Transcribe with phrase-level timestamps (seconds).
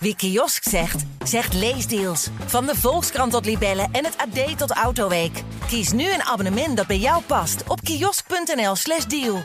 [0.00, 2.28] Wie kiosk zegt, zegt leesdeals.
[2.46, 5.42] Van de Volkskrant tot Libellen en het AD tot Autoweek.
[5.66, 9.42] Kies nu een abonnement dat bij jou past op kiosk.nl/slash deal.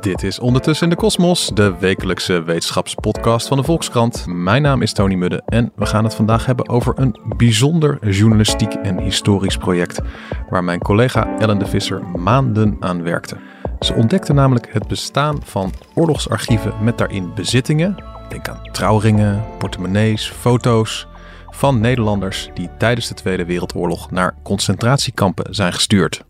[0.00, 4.26] Dit is Ondertussen in de Kosmos, de wekelijkse wetenschapspodcast van de Volkskrant.
[4.26, 8.74] Mijn naam is Tony Mudde en we gaan het vandaag hebben over een bijzonder journalistiek
[8.74, 10.00] en historisch project
[10.48, 13.53] waar mijn collega Ellen de Visser maanden aan werkte.
[13.84, 18.04] Ze ontdekte namelijk het bestaan van oorlogsarchieven met daarin bezittingen.
[18.28, 21.06] Denk aan trouwringen, portemonnees, foto's
[21.50, 26.24] van Nederlanders die tijdens de Tweede Wereldoorlog naar concentratiekampen zijn gestuurd.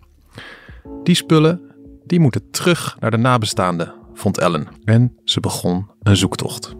[1.02, 1.60] Die spullen
[2.04, 4.66] die moeten terug naar de nabestaanden, vond Ellen.
[4.84, 6.74] En ze begon een zoektocht.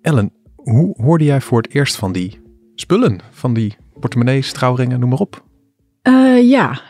[0.00, 2.40] Ellen, hoe hoorde jij voor het eerst van die
[2.74, 3.20] spullen?
[3.30, 5.44] Van die portemonnees, trouwringen, noem maar op.
[6.02, 6.80] Uh, ja,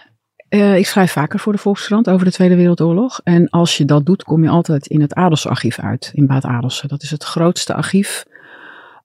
[0.50, 3.20] uh, ik schrijf vaker voor de Volkskrant over de Tweede Wereldoorlog.
[3.24, 6.88] En als je dat doet, kom je altijd in het Adelsarchief uit, in Bad Adelsen.
[6.88, 8.24] Dat is het grootste archief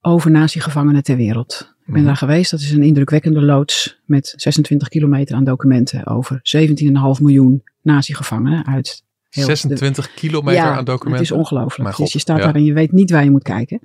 [0.01, 1.73] over nazi-gevangenen ter wereld.
[1.85, 2.07] Ik ben mm.
[2.07, 2.51] daar geweest.
[2.51, 9.03] Dat is een indrukwekkende loods met 26 kilometer aan documenten over 17,5 miljoen nazi-gevangenen uit
[9.29, 11.11] 26 kilometer aan documenten.
[11.11, 11.97] Het is ongelooflijk.
[11.97, 13.79] Dus je staat daar en je weet niet waar je moet kijken.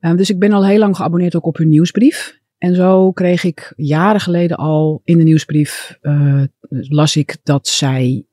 [0.00, 2.38] Uh, dus ik ben al heel lang geabonneerd ook op hun nieuwsbrief.
[2.58, 8.24] En zo kreeg ik jaren geleden al in de nieuwsbrief, uh, las ik dat zij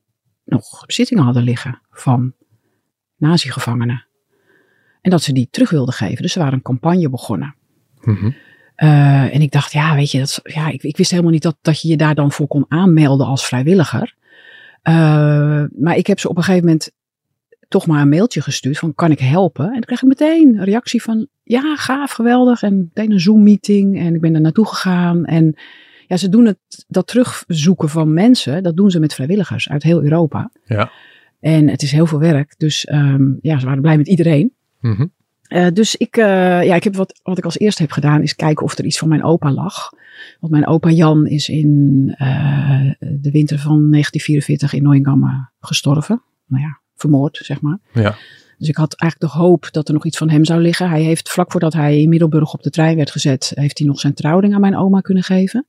[0.44, 2.32] nog bezittingen hadden liggen van
[3.16, 4.06] nazi-gevangenen.
[5.00, 6.22] En dat ze die terug wilden geven.
[6.22, 7.54] Dus ze waren een campagne begonnen.
[8.00, 8.34] Mm
[8.76, 11.56] uh, en ik dacht, ja, weet je, dat, ja, ik, ik, wist helemaal niet dat,
[11.62, 14.14] dat je je daar dan voor kon aanmelden als vrijwilliger.
[14.82, 16.90] Uh, maar ik heb ze op een gegeven moment
[17.68, 19.64] toch maar een mailtje gestuurd van kan ik helpen?
[19.64, 22.62] En dan kreeg ik meteen een reactie van ja, gaaf, geweldig.
[22.62, 25.24] En meteen een Zoom meeting en ik ben er naartoe gegaan.
[25.24, 25.54] En
[26.14, 30.02] ja, ze doen het, dat terugzoeken van mensen, dat doen ze met vrijwilligers uit heel
[30.02, 30.50] Europa.
[30.64, 30.90] Ja.
[31.40, 34.52] En het is heel veel werk, dus um, ja, ze waren blij met iedereen.
[34.80, 35.12] Mm -hmm.
[35.48, 36.24] uh, dus ik, uh,
[36.64, 38.98] ja, ik heb wat, wat ik als eerste heb gedaan, is kijken of er iets
[38.98, 39.90] van mijn opa lag.
[40.40, 46.22] Want mijn opa Jan is in uh, de winter van 1944 in Neuengamme gestorven.
[46.46, 47.78] Nou ja, vermoord, zeg maar.
[47.92, 48.14] Ja.
[48.58, 50.88] Dus ik had eigenlijk de hoop dat er nog iets van hem zou liggen.
[50.88, 54.00] Hij heeft vlak voordat hij in Middelburg op de trein werd gezet, heeft hij nog
[54.00, 55.64] zijn trouwring aan mijn oma kunnen geven.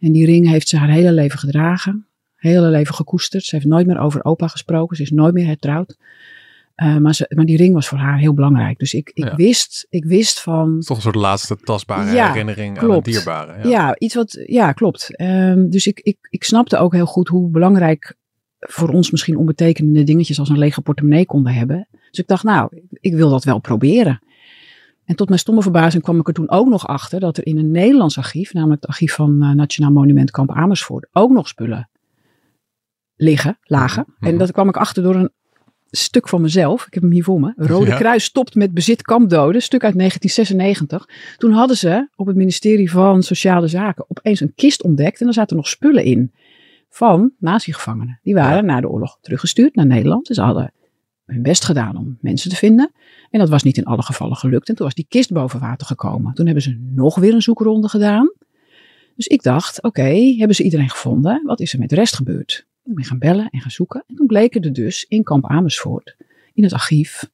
[0.00, 2.06] En die ring heeft ze haar hele leven gedragen.
[2.36, 3.44] Hele leven gekoesterd.
[3.44, 4.96] Ze heeft nooit meer over opa gesproken.
[4.96, 5.96] Ze is nooit meer hertrouwd.
[6.76, 8.78] Uh, maar, ze, maar die ring was voor haar heel belangrijk.
[8.78, 9.34] Dus ik, ik, ja.
[9.34, 10.80] wist, ik wist van.
[10.80, 12.90] Toch een soort laatste tastbare ja, herinnering klopt.
[12.90, 13.62] aan het dierbare.
[13.62, 13.68] Ja.
[13.68, 14.42] ja, iets wat.
[14.46, 15.20] Ja, klopt.
[15.20, 18.14] Um, dus ik, ik, ik snapte ook heel goed hoe belangrijk
[18.58, 21.88] voor ons misschien onbetekenende dingetjes als een lege portemonnee konden hebben.
[21.90, 24.22] Dus ik dacht, nou, ik wil dat wel proberen.
[25.10, 27.58] En tot mijn stomme verbazing kwam ik er toen ook nog achter dat er in
[27.58, 31.90] een Nederlands archief, namelijk het archief van uh, Nationaal Monument Kamp Amersfoort, ook nog spullen
[33.16, 34.04] liggen, lagen.
[34.06, 34.28] Mm -hmm.
[34.28, 35.30] En dat kwam ik achter door een
[35.90, 36.86] stuk van mezelf.
[36.86, 37.52] Ik heb hem hier voor me.
[37.56, 37.96] Rode ja.
[37.96, 39.62] Kruis stopt met bezit kampdoden.
[39.62, 41.36] Stuk uit 1996.
[41.36, 45.18] Toen hadden ze op het ministerie van Sociale Zaken opeens een kist ontdekt.
[45.18, 46.32] En daar zaten nog spullen in
[46.88, 48.18] van nazi-gevangenen.
[48.22, 48.72] Die waren ja.
[48.72, 50.26] na de oorlog teruggestuurd naar Nederland.
[50.26, 50.72] Dus ze hadden
[51.30, 52.92] hun best gedaan om mensen te vinden.
[53.30, 54.68] En dat was niet in alle gevallen gelukt.
[54.68, 56.34] En toen was die kist boven water gekomen.
[56.34, 58.32] Toen hebben ze nog weer een zoekronde gedaan.
[59.16, 61.42] Dus ik dacht, oké, hebben ze iedereen gevonden?
[61.44, 62.66] Wat is er met de rest gebeurd?
[62.84, 64.04] Ik ben gaan bellen en gaan zoeken.
[64.06, 66.16] En toen bleken er dus in kamp Amersfoort,
[66.54, 67.30] in het archief,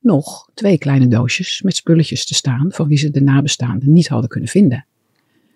[0.00, 4.28] nog twee kleine doosjes met spulletjes te staan van wie ze de nabestaanden niet hadden
[4.28, 4.86] kunnen vinden.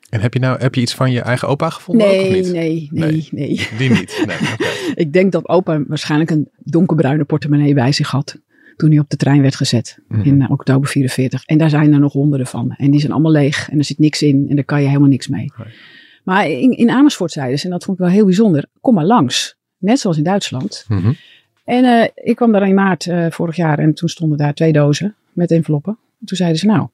[0.09, 2.07] En heb je nou heb je iets van je eigen opa gevonden?
[2.07, 2.53] Nee, ook, niet?
[2.53, 4.23] nee, nee, nee, Die niet.
[4.27, 4.93] Nee, okay.
[4.95, 8.41] ik denk dat opa waarschijnlijk een donkerbruine portemonnee bij zich had.
[8.77, 10.27] Toen hij op de trein werd gezet mm -hmm.
[10.27, 11.45] in uh, oktober 44.
[11.45, 12.75] En daar zijn er nog honderden van.
[12.77, 13.71] En die zijn allemaal leeg.
[13.71, 14.47] En er zit niks in.
[14.49, 15.53] En daar kan je helemaal niks mee.
[15.57, 15.75] Nee.
[16.25, 18.67] Maar in, in, Amersfoort zeiden ze, en dat vond ik wel heel bijzonder.
[18.81, 19.57] Kom maar langs.
[19.79, 20.85] Net zoals in Duitsland.
[20.89, 21.17] Mm -hmm.
[21.65, 23.79] En uh, ik kwam daar in maart uh, vorig jaar.
[23.79, 25.99] En toen stonden daar twee dozen met enveloppen.
[26.21, 26.89] En toen zeiden ze, nou,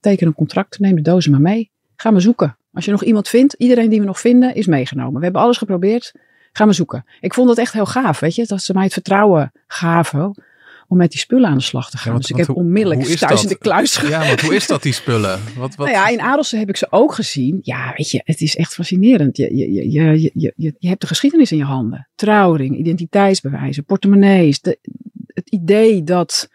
[0.00, 0.78] teken een contract.
[0.78, 1.70] Neem de dozen maar mee.
[1.96, 2.56] Ga maar zoeken.
[2.72, 5.18] Als je nog iemand vindt, iedereen die we nog vinden, is meegenomen.
[5.18, 6.12] We hebben alles geprobeerd.
[6.52, 7.04] Ga maar zoeken.
[7.20, 8.46] Ik vond dat echt heel gaaf, weet je.
[8.46, 10.42] Dat ze mij het vertrouwen gaven
[10.88, 12.12] om met die spullen aan de slag te gaan.
[12.12, 14.22] Ja, dus ik heb onmiddellijk thuis in de kluis gegaan.
[14.22, 15.40] Ja, want hoe is dat, die spullen?
[15.56, 15.86] Wat, wat?
[15.86, 17.58] Nou ja, in Adelsen heb ik ze ook gezien.
[17.62, 19.36] Ja, weet je, het is echt fascinerend.
[19.36, 22.08] Je, je, je, je, je, je hebt de geschiedenis in je handen.
[22.14, 24.60] Trouwring, identiteitsbewijzen, portemonnees.
[24.60, 24.78] De,
[25.26, 26.48] het idee dat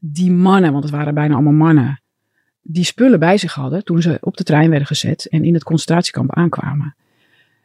[0.00, 2.02] die mannen, want het waren bijna allemaal mannen,
[2.64, 5.64] die spullen bij zich hadden toen ze op de trein werden gezet en in het
[5.64, 6.94] concentratiekamp aankwamen.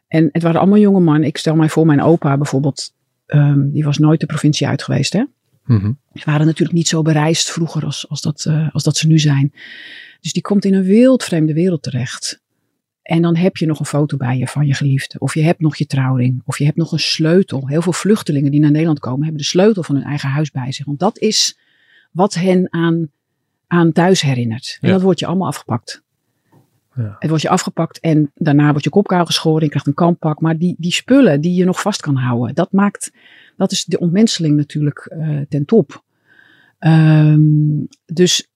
[0.08, 1.28] En het waren allemaal jonge mannen.
[1.28, 2.94] Ik stel mij voor, mijn opa bijvoorbeeld,
[3.28, 5.14] um, die was nooit de provincie uit geweest.
[5.14, 5.24] Hè?
[5.66, 6.00] Mm -hmm.
[6.14, 9.20] Ze waren natuurlijk niet zo bereisd vroeger als, als, dat, uh, als dat ze nu
[9.20, 9.54] zijn.
[10.20, 12.42] Dus die komt in een wildvreemde wereld terecht.
[13.02, 15.20] En dan heb je nog een foto bij je van je geliefde.
[15.20, 16.42] Of je hebt nog je trouwring.
[16.46, 17.68] Of je hebt nog een sleutel.
[17.68, 20.72] Heel veel vluchtelingen die naar Nederland komen hebben de sleutel van hun eigen huis bij
[20.72, 20.86] zich.
[20.86, 21.58] Want dat is
[22.12, 23.10] wat hen aan,
[23.70, 24.78] aan thuis herinnert.
[24.82, 24.94] En Ja.
[24.94, 26.04] dat wordt je allemaal afgepakt.
[26.96, 27.16] Ja.
[27.20, 29.64] Het wordt je afgepakt en daarna wordt je kopkuil geschoren.
[29.64, 30.42] Je krijgt een kamppak.
[30.42, 32.56] Maar die, die spullen die je nog vast kan houden.
[32.56, 33.12] Dat maakt,
[33.58, 36.04] dat is de ontmenseling natuurlijk eh, ten top.
[36.80, 37.42] Ehm,
[38.06, 38.48] dus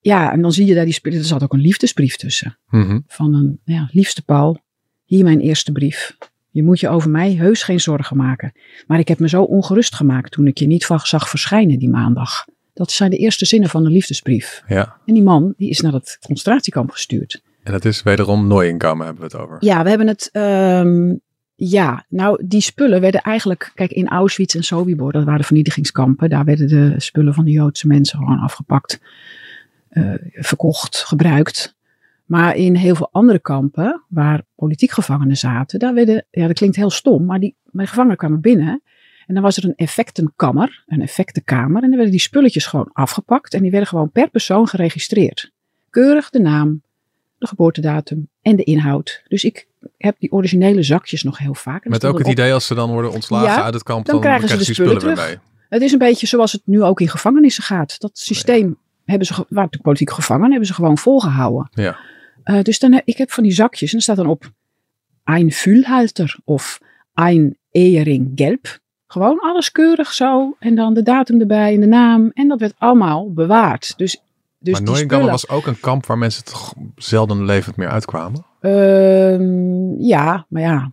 [0.00, 1.18] ja, en dan zie je daar die spullen.
[1.18, 2.58] Er zat ook een liefdesbrief tussen.
[2.68, 3.00] Mhm.
[3.06, 4.58] Van een, ja, liefste Paul.
[5.04, 6.16] Hier mijn eerste brief.
[6.50, 8.52] Je moet je over mij heus geen zorgen maken.
[8.86, 11.88] Maar ik heb me zo ongerust gemaakt toen ik je niet van zag verschijnen die
[11.90, 12.46] maandag.
[12.78, 14.62] Dat zijn de eerste zinnen van de liefdesbrief.
[14.68, 14.96] Ja.
[15.06, 17.42] En die man die is naar het concentratiekamp gestuurd.
[17.62, 19.56] En dat is wederom Nooienkamp hebben we het over.
[19.60, 20.28] Ja, we hebben het.
[20.32, 21.14] ehm,
[21.54, 23.72] ja, nou, die spullen werden eigenlijk.
[23.74, 26.30] Kijk, in Auschwitz en Sobibor, dat waren vernietigingskampen.
[26.30, 29.00] Daar werden de spullen van de Joodse mensen gewoon afgepakt,
[29.88, 31.76] eh, verkocht, gebruikt.
[32.24, 36.26] Maar in heel veel andere kampen, waar politiek gevangenen zaten, daar werden.
[36.30, 38.82] Ja, dat klinkt heel stom, maar die mijn gevangenen kwamen binnen.
[39.28, 41.82] En dan was er een effectenkammer, een effectenkamer.
[41.82, 43.54] En dan werden die spulletjes gewoon afgepakt.
[43.54, 45.50] En die werden gewoon per persoon geregistreerd.
[45.90, 46.82] Keurig de naam,
[47.38, 49.22] de geboortedatum en de inhoud.
[49.28, 49.66] Dus ik
[49.98, 51.84] heb die originele zakjes nog heel vaak.
[51.84, 54.14] En Met ook het idee als ze dan worden ontslagen Ja, uit het kamp, dan
[54.14, 55.56] dan, krijgen ze krijgen de die spullen, spullen weer mee.
[55.68, 58.00] Het is een beetje zoals het nu ook in gevangenissen gaat.
[58.00, 61.68] Dat systeem hebben ze, waar de politieke gevangenen, hebben ze gewoon volgehouden.
[61.70, 61.98] Ja.
[62.42, 64.50] Eh, dus dan, ik heb van die zakjes en er staat dan op
[65.24, 66.80] een Füllhalter of
[67.14, 68.78] een Ehering Gelb.
[69.08, 70.56] Gewoon alles keurig zo.
[70.58, 72.30] En dan de datum erbij en de naam.
[72.34, 73.94] En dat werd allemaal bewaard.
[73.96, 74.22] Dus,
[74.58, 78.44] dus maar spullen, was ook een kamp waar mensen toch zelden levend meer uitkwamen.
[78.60, 80.90] Ehm, ja, maar ja.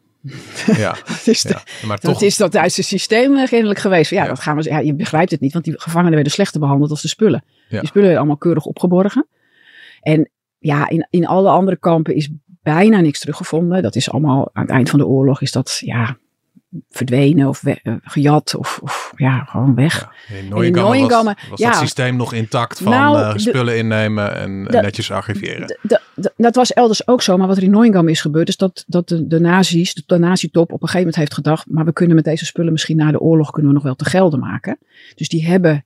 [0.77, 1.87] Ja, Dat is, de- ja.
[1.87, 2.21] maar dat toch.
[2.21, 4.11] is dat Duitse systeem eh, kennelijk geweest.
[4.11, 4.27] Ja, Ja.
[4.29, 7.01] Dat gaan we, ja, je begrijpt het niet, want die gevangenen werden slechter behandeld als
[7.01, 7.43] de spullen.
[7.69, 7.79] Ja.
[7.79, 9.27] Die spullen werden allemaal keurig opgeborgen.
[10.01, 10.29] En
[10.59, 13.81] ja, in, in alle andere kampen is bijna niks teruggevonden.
[13.81, 16.17] Dat is allemaal aan het eind van de oorlog is dat ja,
[16.89, 19.99] verdwenen of we- eh, gejat of, of ja, gewoon weg.
[20.27, 20.43] Ja, in
[21.09, 21.69] was, was ja.
[21.69, 25.77] dat systeem nog intact van Nou, eh, de- spullen innemen en de- netjes archiveren.
[26.37, 29.07] Dat was elders ook zo, maar wat er in Neuengamme is gebeurd, is dat, dat
[29.07, 32.15] de, de nazi's, de, de nazi-top, op een gegeven moment heeft gedacht, maar we kunnen
[32.15, 34.77] met deze spullen misschien na de oorlog kunnen we nog wel te gelden maken.
[35.15, 35.85] Dus die hebben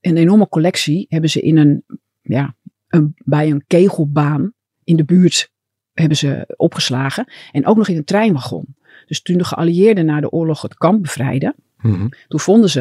[0.00, 1.84] een enorme collectie, hebben ze in een,
[2.22, 2.54] ja,
[2.88, 4.52] een, bij een kegelbaan
[4.84, 5.50] in de buurt
[5.92, 7.32] hebben ze opgeslagen.
[7.52, 8.64] En ook nog in een treinwagon.
[9.12, 12.08] Dus toen de geallieerden na de oorlog het kamp bevrijden, Mhm.
[12.28, 12.80] toen vonden ze,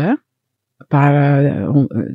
[0.77, 1.21] een paar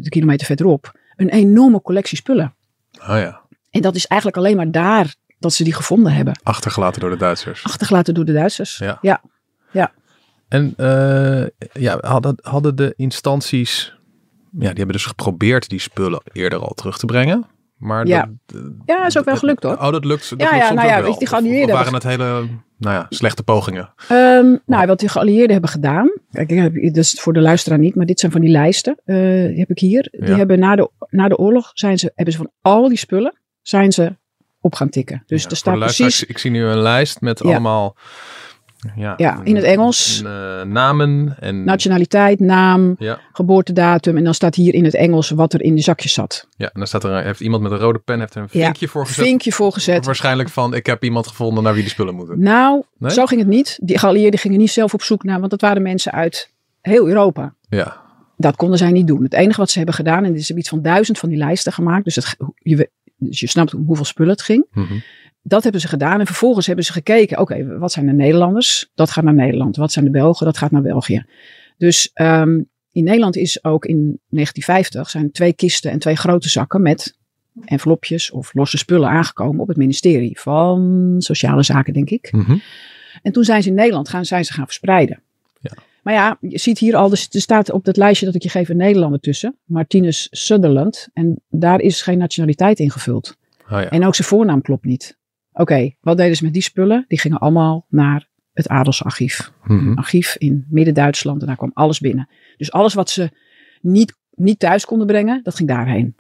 [0.01, 2.55] de kilometer verderop, een enorme collectie spullen.
[3.01, 3.41] Oh ja,
[3.71, 6.41] En dat is eigenlijk alleen maar daar dat ze die gevonden hebben.
[6.43, 7.65] achtergelaten door de Duitsers.
[7.65, 8.77] Achtergelaten door de Duitsers.
[8.79, 8.99] Ja.
[9.03, 9.23] ja.
[10.49, 13.95] En eh, ja, hadden, hadden de instanties,
[14.53, 17.47] ja, die hebben dus geprobeerd die spullen eerder al terug te brengen.
[17.77, 18.31] Maar Ja.
[18.47, 19.73] dat, Ja, is ook wel gelukt, hoor.
[19.77, 20.31] Oh, dat lukt.
[20.31, 22.47] Dat Ja, lukt ja, nou ja, weet je, die geallieerden waren het hele,
[22.79, 23.93] nou ja, slechte pogingen?
[24.09, 26.13] Ehm, nou, wat die geallieerden hebben gedaan.
[26.33, 29.01] Kijk, ik heb, dus voor de luisteraar niet, maar dit zijn van die lijsten.
[29.05, 30.09] eh, die heb ik hier.
[30.11, 30.37] Die Ja.
[30.37, 33.93] hebben na de, na de oorlog zijn ze, hebben ze van al die spullen zijn
[33.93, 34.17] ze
[34.61, 35.23] op gaan tikken.
[35.27, 36.25] Dus Ja, er staat de precies.
[36.25, 37.51] Ik zie nu een lijst met Ja.
[37.51, 37.97] allemaal
[38.97, 40.23] ja, Ja, in het Engels.
[40.23, 44.17] eh, namen en Nationaliteit, naam, ja, geboortedatum.
[44.17, 46.49] En dan staat hier in het Engels wat er in de zakjes zat.
[46.57, 48.65] ja, en dan staat er heeft iemand met een rode pen heeft er een Ja,
[48.65, 49.25] vinkje voor gezet.
[49.27, 50.05] Vinkje voorgezet.
[50.05, 52.41] Waarschijnlijk van ik heb iemand gevonden naar wie die spullen moeten.
[52.41, 53.11] Nou, Nee?
[53.11, 53.79] zo ging het niet.
[53.83, 56.51] Die geallieerden gingen niet zelf op zoek naar, want dat waren mensen uit
[56.81, 57.55] heel Europa.
[57.69, 57.97] Ja,
[58.37, 59.23] Dat konden zij niet doen.
[59.23, 61.73] Het enige wat ze hebben gedaan, en ze hebben iets van duizend van die lijsten
[61.73, 64.67] gemaakt, dus, het, je, dus je snapt om hoeveel spullen het ging.
[64.73, 64.95] mhm.
[65.49, 68.91] Dat hebben ze gedaan en vervolgens hebben ze gekeken, oké, wat zijn de Nederlanders?
[68.95, 69.77] Dat gaat naar Nederland.
[69.77, 70.47] Wat zijn de Belgen?
[70.47, 71.25] Dat gaat naar België.
[71.79, 72.61] Dus ehm,
[72.93, 73.97] in Nederland is ook in
[74.29, 77.17] 1950 zijn twee kisten en twee grote zakken met
[77.65, 82.33] envelopjes of losse spullen aangekomen op het ministerie van Sociale Zaken, denk ik.
[82.33, 82.57] Mhm.
[83.23, 85.21] En toen zijn ze in Nederland gaan, zijn ze gaan verspreiden.
[85.61, 85.73] Ja.
[86.03, 88.69] Maar ja, je ziet hier al, er staat op dat lijstje dat ik je geef
[88.69, 89.57] een Nederlander tussen.
[89.65, 91.09] Martinus Sutherland.
[91.13, 93.37] En daar is geen nationaliteit ingevuld.
[93.65, 93.91] Oh, ja.
[93.91, 95.16] En ook zijn voornaam klopt niet.
[95.59, 97.05] Oké, wat deden ze met die spullen?
[97.09, 99.53] Die gingen allemaal naar het Adelsarchief.
[99.65, 99.89] Mhm.
[99.89, 102.29] Een archief in Midden-Duitsland en daar kwam alles binnen.
[102.57, 103.31] Dus alles wat ze
[103.81, 106.17] niet, niet thuis konden brengen, dat ging daarheen.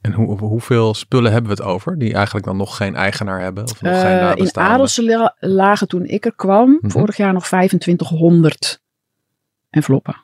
[0.00, 3.64] En hoe, hoeveel spullen hebben we het over die eigenlijk dan nog geen eigenaar hebben?
[3.64, 4.72] Of nog geen Eh, in nabestaanden?
[4.72, 6.90] Adelse la- lagen toen ik er kwam, Mhm.
[6.90, 8.82] vorig jaar nog 2500
[9.70, 10.16] enveloppen.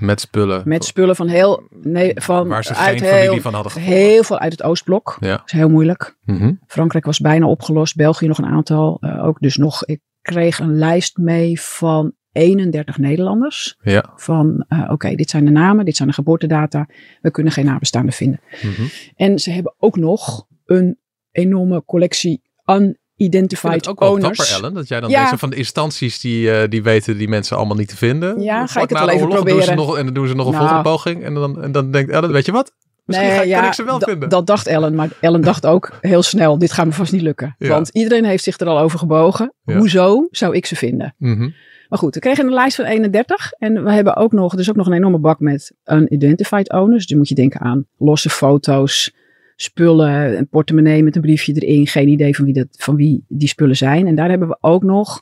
[0.00, 0.62] Met spullen.
[0.64, 3.98] Met spullen van heel, nee, van waar ze uit geen familie heel, van hadden gevonden.
[3.98, 5.16] heel veel uit het Oostblok.
[5.20, 5.36] Ja.
[5.36, 6.16] Dat is heel moeilijk.
[6.24, 6.52] Mhm.
[6.66, 8.96] Frankrijk was bijna opgelost, België nog een aantal.
[9.00, 13.78] eh, ook dus nog, ik kreeg een lijst mee van 31 Nederlanders.
[13.82, 14.12] Ja.
[14.16, 16.88] Van eh, oké, dit zijn de namen, dit zijn de geboortedata.
[17.20, 18.40] We kunnen geen nabestaanden vinden.
[18.62, 18.82] Mhm.
[19.16, 20.98] En ze hebben ook nog een
[21.30, 22.94] enorme collectie aan
[23.28, 24.38] Het ook wel owners.
[24.38, 25.22] dapper, Ellen, dat jij dan Ja.
[25.24, 28.40] deze van de instanties die, eh, die weten die mensen allemaal niet te vinden.
[28.42, 29.76] Ja, ga ik het wel even oorlog Doen ze proberen.
[29.86, 30.64] nog, en dan doen ze nog een Nou.
[30.64, 31.24] volgende poging.
[31.24, 32.72] En dan, en dan denkt Ellen, weet je wat?
[33.04, 34.28] Misschien ga, kan ik ze wel vinden.
[34.28, 37.54] Dat dacht Ellen, maar Ellen dacht ook heel snel, dit gaat me vast niet lukken.
[37.58, 37.68] Ja.
[37.68, 39.52] Want iedereen heeft zich er al over gebogen.
[39.64, 39.76] Ja.
[39.76, 41.14] Hoezo zou ik ze vinden?
[41.18, 41.48] Mhm.
[41.88, 44.70] Maar goed, we kregen een lijst van 31 en we hebben ook nog, er is
[44.70, 46.96] ook nog een enorme bak met unidentified owners.
[46.96, 49.12] Dus dan moet je denken aan losse foto's,
[49.62, 51.86] spullen, een portemonnee met een briefje erin.
[51.86, 54.06] Geen idee van wie, dat, van wie die spullen zijn.
[54.06, 55.20] En daar hebben we ook nog,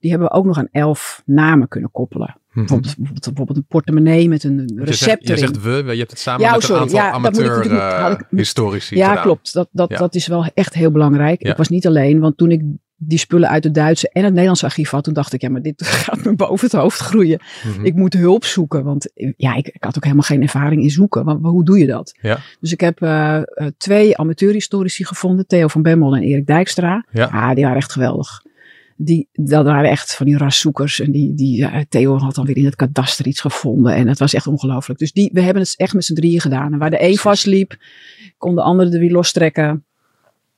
[0.00, 2.36] die hebben we ook nog aan elf namen kunnen koppelen.
[2.52, 2.58] Mhm.
[2.66, 5.38] Bijvoorbeeld, bijvoorbeeld, een portemonnee met een Je recept zegt, je erin.
[5.38, 6.76] zegt we, je hebt het samen Ja, met sorry.
[6.76, 9.22] een aantal Ja, ik amateur ik- historici Ja, gedaan.
[9.22, 9.52] klopt.
[9.52, 9.96] Dat, dat, Ja.
[9.98, 11.42] dat is wel echt heel belangrijk.
[11.42, 11.50] Ja.
[11.50, 12.62] Ik was niet alleen, want toen ik
[13.02, 15.62] die spullen uit het Duitse en het Nederlandse archief had, toen dacht ik, ja, maar
[15.62, 17.40] dit gaat me boven het hoofd groeien.
[17.64, 17.84] Mhm.
[17.84, 21.24] Ik moet hulp zoeken, want ja, ik, ik had ook helemaal geen ervaring in zoeken.
[21.24, 22.14] Want hoe doe je dat?
[22.20, 22.38] Ja.
[22.60, 23.42] Dus ik heb eh,
[23.76, 27.04] twee amateurhistorici gevonden, Theo van Bemmel en Erik Dijkstra.
[27.12, 27.26] Ja.
[27.26, 28.42] Ah, die waren echt geweldig.
[28.96, 31.00] Die, dat waren echt van die raszoekers.
[31.00, 33.94] En die, die, ja, Theo had dan weer in het kadaster iets gevonden.
[33.94, 34.98] En het was echt ongelooflijk.
[34.98, 36.72] Dus die, we hebben het echt met z'n drieën gedaan.
[36.72, 37.76] En waar de een vastliep,
[38.38, 39.84] kon de andere er weer lostrekken.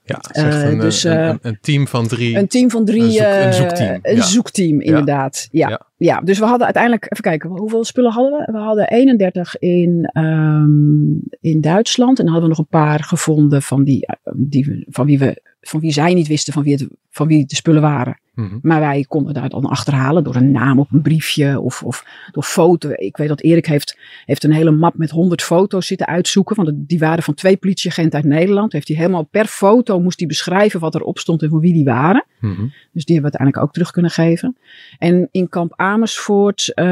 [0.05, 2.37] Ja, is echt Eh, een, dus, een, eh, een, team van drie.
[2.37, 3.03] Een team van drie.
[3.03, 4.23] Een zoek- een eh, zoekteam, Een ja.
[4.23, 5.49] zoekteam, inderdaad.
[5.51, 5.69] Ja.
[5.69, 5.81] Ja.
[5.97, 6.21] Ja.
[6.21, 8.53] dus we hadden uiteindelijk, even kijken, hoeveel spullen hadden we?
[8.53, 12.19] We hadden 31 in, ehm, in Duitsland.
[12.19, 15.43] En dan hadden we nog een paar gevonden van, die, eh, die, van, wie, we,
[15.63, 18.21] van wie zij niet wisten van wie, het, van wie de spullen waren.
[18.35, 18.59] Mhm.
[18.63, 22.43] Maar wij konden daar dan achterhalen door een naam op een briefje of, of door
[22.43, 22.91] foto.
[22.93, 26.57] Ik weet dat Erik heeft, heeft een hele map met 100 foto's zitten uitzoeken.
[26.57, 28.73] Want die waren van twee politieagenten uit Nederland.
[28.73, 31.85] Heeft hij helemaal per foto moest hij beschrijven wat erop stond en van wie die
[31.85, 32.25] waren.
[32.41, 32.67] Mhm.
[32.93, 34.57] Dus die hebben we uiteindelijk ook terug kunnen geven.
[34.99, 36.85] En in kamp Amersfoort eh,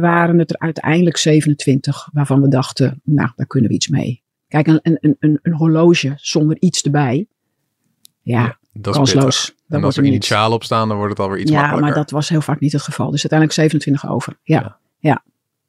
[0.00, 4.22] waren het er uiteindelijk 27 waarvan we dachten, nou, daar kunnen we iets mee.
[4.48, 7.26] Kijk, een, een, een, een horloge zonder iets erbij.
[8.30, 9.54] Ja, Ja, kansloos.
[9.68, 11.88] En als er initialen op staan, dan wordt het alweer iets Ja, makkelijker.
[11.90, 13.10] maar dat was heel vaak niet het geval.
[13.10, 14.38] Dus uiteindelijk 27 over.
[14.42, 14.78] Ja.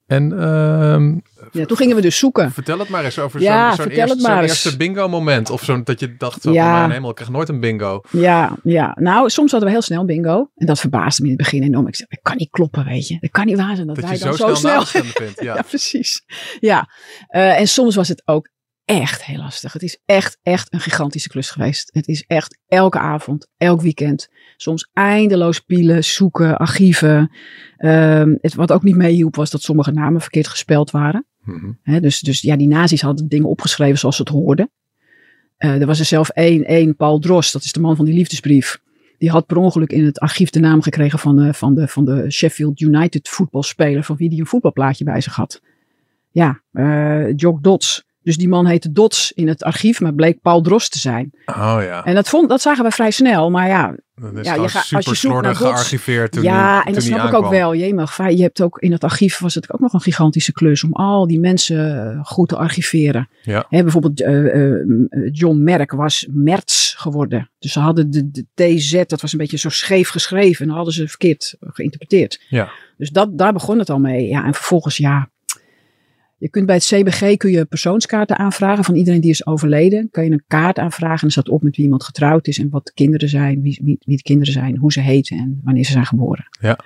[0.07, 1.13] En ehm,
[1.51, 2.51] ja, toen gingen we dus zoeken.
[2.51, 4.51] vertel het maar eens over Ja, zo'n eerste, het maar zo'n eens.
[4.63, 5.49] eerste bingo moment.
[5.49, 6.69] Of zo'n dat je dacht, zo, Ja.
[6.69, 8.01] van mijn hemel, ik krijg nooit een bingo.
[8.09, 10.49] Ja, ja, nou, soms hadden we heel snel bingo.
[10.55, 11.87] En dat verbaasde me in het begin enorm.
[11.87, 13.17] Ik zei, dat kan niet kloppen, weet je.
[13.19, 15.03] Dat kan niet waar zijn dat, Dat wij dan zo zo snel snel...
[15.03, 15.41] vindt.
[15.43, 15.55] Ja.
[15.55, 16.23] Ja, precies.
[16.59, 16.89] Ja,
[17.27, 18.49] Eh, en soms was het ook
[18.89, 19.73] echt heel lastig.
[19.73, 21.89] Het is echt, echt een gigantische klus geweest.
[21.93, 24.29] Het is echt elke avond, elk weekend.
[24.57, 27.31] Soms eindeloos pielen, zoeken, archieven.
[27.77, 31.25] Ehm, het, wat ook niet meehielp was dat sommige namen verkeerd gespeld waren.
[31.43, 32.01] Mhm.
[32.01, 34.71] Dus, dus ja, die nazi's hadden dingen opgeschreven zoals ze het hoorden.
[35.57, 38.13] Eh, er was er zelf één, één, Paul Drost, dat is de man van die
[38.13, 38.79] liefdesbrief.
[39.17, 42.05] Die had per ongeluk in het archief de naam gekregen van de, van de, van
[42.05, 45.61] de Sheffield United voetbalspeler, van wie die een voetbalplaatje bij zich had.
[46.31, 48.07] Ja, eh Jock Dots.
[48.23, 51.31] Dus die man heette Dots in het archief, maar bleek Paul Drost te zijn.
[51.45, 54.53] Oh ja, En dat, vond, dat zagen wij vrij snel, maar ja, dat is ja,
[54.53, 57.03] je gewoon ga- als je zoekt naar dots- gearchiveerd toen ja, die, en toen dat
[57.03, 57.75] snap ik ook wel.
[57.75, 60.93] Jemig, je hebt ook in het archief was het ook nog een gigantische klus om
[60.93, 63.29] al die mensen eh, goed te archiveren.
[63.41, 63.65] Ja.
[63.69, 64.85] Hè, bijvoorbeeld eh, eh,
[65.31, 67.49] John Merck was Merts geworden.
[67.59, 70.75] Dus ze hadden de, de TZ, dat was een beetje zo scheef geschreven en dan
[70.75, 72.41] hadden ze verkeerd geïnterpreteerd.
[72.49, 72.69] Ja.
[72.97, 74.27] Dus dat, daar begon het al mee.
[74.27, 75.29] Ja, en vervolgens ja,
[76.39, 80.09] je kunt bij het CBG kun je persoonskaarten aanvragen van iedereen die is overleden.
[80.11, 82.69] Kan je een kaart aanvragen en er staat op met wie iemand getrouwd is en
[82.69, 85.85] wat de kinderen zijn, wie, wie, wie de kinderen zijn, hoe ze heten en wanneer
[85.85, 86.47] ze zijn geboren.
[86.61, 86.79] Ja.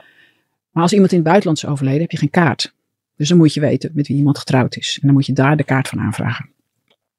[0.72, 2.74] Maar als iemand in het buitenland is overleden, heb je geen kaart.
[3.16, 4.98] Dus dan moet je weten met wie iemand getrouwd is.
[5.02, 6.50] En dan moet je daar de kaart van aanvragen.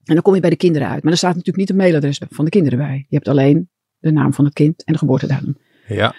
[0.04, 1.02] En dan kom je bij de kinderen uit.
[1.02, 3.06] Maar er staat natuurlijk niet het mailadres van de kinderen bij.
[3.08, 5.56] Je hebt alleen de naam van het kind en de geboortedatum.
[5.86, 6.14] Ja,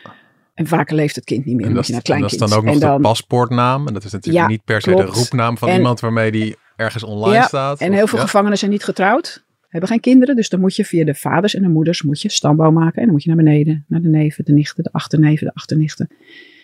[0.56, 1.66] En vaker leeft het kind niet meer.
[1.66, 3.88] en dat, je naar en dat is dan ook nog En de paspoortnaam.
[3.88, 6.56] En dat is natuurlijk Ja, niet per se de roepnaam van En- iemand waarmee die
[6.76, 7.80] ergens online Ja, staat.
[7.80, 8.24] En Of- heel veel ja.
[8.26, 10.36] gevangenen zijn niet getrouwd, hebben geen kinderen.
[10.36, 12.98] Dus dan moet je via de vaders en de moeders moet je stambouw maken.
[12.98, 16.08] En dan moet je naar beneden, naar de neven, de nichten, de achterneven, de achternichten.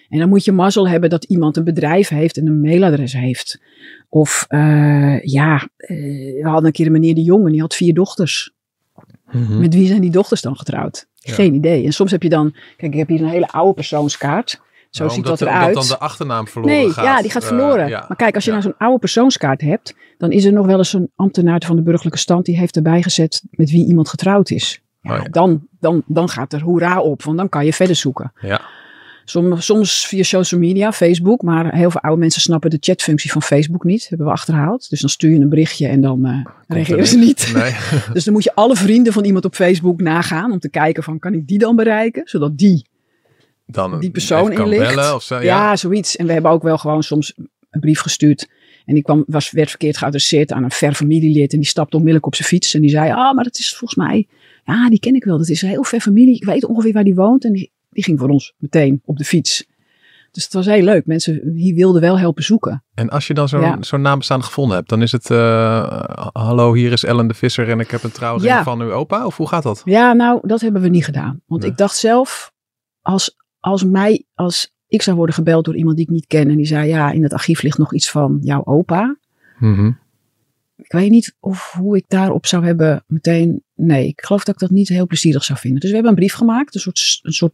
[0.09, 3.61] En dan moet je mazzel hebben dat iemand een bedrijf heeft en een mailadres heeft.
[4.09, 5.97] Of eh, ja, eh,
[6.41, 8.51] we hadden een keer een meneer de Jonge, die had vier dochters.
[9.31, 9.59] Mhm.
[9.59, 11.07] Met wie zijn die dochters dan getrouwd?
[11.23, 11.33] Ja.
[11.33, 11.85] Geen idee.
[11.85, 14.61] En soms heb je dan, kijk ik heb hier een hele oude persoonskaart.
[14.89, 15.67] Zo Nou, ziet dat eruit.
[15.67, 17.05] Omdat dan de achternaam verloren Nee, gaat.
[17.05, 17.87] ja, die gaat Eh, verloren.
[17.87, 18.05] ja.
[18.07, 18.57] Maar kijk, als je Ja.
[18.57, 21.81] nou zo'n oude persoonskaart hebt, dan is er nog wel eens een ambtenaar van de
[21.81, 24.81] burgerlijke stand die heeft erbij gezet met wie iemand getrouwd is.
[25.01, 25.29] Ja, Oh ja.
[25.29, 28.31] Dan, dan, dan gaat er hoera op, want dan kan je verder zoeken.
[28.41, 28.61] Ja.
[29.31, 33.41] Soms, soms via social media, Facebook, maar heel veel oude mensen snappen de chatfunctie van
[33.41, 34.09] Facebook niet.
[34.09, 34.89] Hebben we achterhaald.
[34.89, 37.51] Dus dan stuur je een berichtje en dan eh er reageren ze niet.
[37.53, 37.75] Nee.
[38.13, 41.19] Dus dan moet je alle vrienden van iemand op Facebook nagaan om te kijken van
[41.19, 42.85] kan ik die dan bereiken, zodat die
[43.65, 44.95] Dan die persoon in ligt.
[44.95, 45.35] bellen of zo.
[45.35, 45.41] Ja.
[45.41, 45.75] Ja.
[45.75, 46.15] zoiets.
[46.15, 47.33] En we hebben ook wel gewoon soms
[47.69, 48.49] een brief gestuurd.
[48.85, 51.53] En die kwam, was, werd verkeerd geadresseerd aan een ver familielid.
[51.53, 52.73] En die stapte onmiddellijk op zijn fiets.
[52.73, 54.27] En die zei, ah, maar dat is volgens mij,
[54.65, 55.37] ja, die ken ik wel.
[55.37, 56.35] Dat is een heel ver familie.
[56.35, 57.45] Ik weet ongeveer waar die woont.
[57.45, 59.65] En die, die ging voor ons meteen op de fiets.
[60.31, 61.05] Dus het was heel leuk.
[61.05, 62.83] Mensen hier wilden wel helpen zoeken.
[62.93, 63.77] En als je dan zo'n Ja.
[64.19, 67.91] zo'n gevonden hebt, dan is het, eh, hallo, hier is Ellen de Visser en ik
[67.91, 68.63] heb een trouwring Ja.
[68.63, 69.25] van uw opa?
[69.25, 69.81] Of hoe gaat dat?
[69.85, 71.41] Ja, nou, dat hebben we niet gedaan.
[71.45, 71.71] Want Nee.
[71.71, 72.51] ik dacht zelf,
[73.01, 76.49] als, als mij, als ik zou worden gebeld door iemand die ik niet ken.
[76.49, 79.17] En die zei, ja, in het archief ligt nog iets van jouw opa.
[79.59, 79.91] Mhm.
[80.75, 83.63] Ik weet niet of hoe ik daarop zou hebben meteen.
[83.75, 85.79] Nee, ik geloof dat ik dat niet heel plezierig zou vinden.
[85.79, 87.53] Dus we hebben een brief gemaakt, een soort, een soort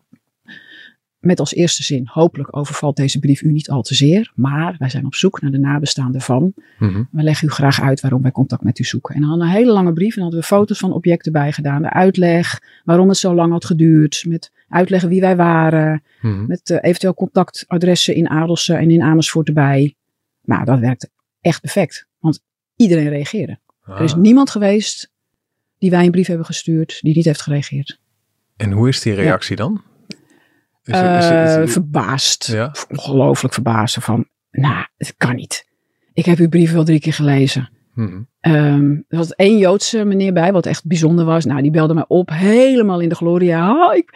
[1.27, 2.07] met als eerste zin.
[2.12, 4.31] Hopelijk overvalt deze brief u niet al te zeer.
[4.36, 6.53] Maar wij zijn op zoek naar de nabestaanden van.
[6.79, 7.03] Mhm.
[7.12, 9.15] We leggen u graag uit waarom wij contact met u zoeken.
[9.15, 11.31] En dan hadden we een hele lange brief en dan hadden we foto's van objecten
[11.31, 11.81] bijgedaan.
[11.81, 14.24] De uitleg waarom het zo lang had geduurd.
[14.27, 16.03] Met uitleggen wie wij waren.
[16.22, 16.46] Mhm.
[16.46, 19.96] Met eh, eventueel contactadressen in Adelsen en in Amersfoort erbij.
[20.43, 21.10] Nou, dat werkte
[21.41, 22.07] echt perfect.
[22.19, 22.39] Want
[22.75, 23.60] iedereen reageerde.
[23.86, 24.19] Er is Ah.
[24.19, 25.12] niemand geweest
[25.77, 28.00] die wij een brief hebben gestuurd die niet heeft gereageerd.
[28.57, 29.81] En hoe is die reactie dan?
[30.88, 32.48] Is er- is er- is Eh, er- verbaasd.
[32.48, 32.72] Ja.
[32.89, 33.98] Ongelooflijk verbaasd.
[34.00, 35.65] Van, nou, het kan niet.
[36.13, 37.70] Ik heb uw brief wel drie keer gelezen.
[37.94, 38.22] Mhm.
[38.39, 41.46] Ehm, er was één Joodse meneer bij, wat echt bijzonder was.
[41.46, 43.72] Nou, die belde mij op, helemaal in de gloria.
[43.88, 44.13] Oh, ik,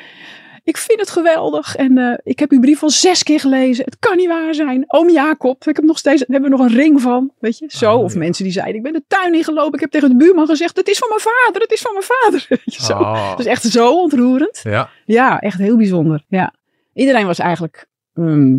[0.63, 1.75] ik vind het geweldig.
[1.75, 3.85] En eh, ik heb uw brief al zes keer gelezen.
[3.85, 4.83] Het kan niet waar zijn.
[4.87, 7.31] Oom Jacob, ik heb nog steeds, daar hebben we nog een ring van.
[7.39, 7.93] Weet je, zo.
[7.95, 8.19] Oh, of ja.
[8.19, 9.73] mensen die zeiden, ik ben de tuin ingelopen.
[9.73, 12.05] Ik heb tegen de buurman gezegd, het is van mijn vader, het is van mijn
[12.05, 12.45] vader.
[12.65, 12.93] Weet je, zo.
[12.93, 13.29] Ah.
[13.29, 14.59] Dat is echt zo ontroerend.
[14.63, 14.89] Ja.
[15.05, 16.23] Ja, echt heel bijzonder.
[16.27, 16.53] Ja.
[16.93, 18.57] Iedereen was eigenlijk ehm,